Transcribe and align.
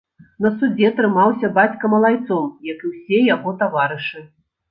На 0.43 0.49
судзе 0.61 0.87
трымаўся 0.99 1.49
бацька 1.57 1.91
малайцом, 1.95 2.49
як 2.71 2.79
і 2.87 2.89
ўсе 2.93 3.19
яго 3.35 3.55
таварышы. 3.63 4.19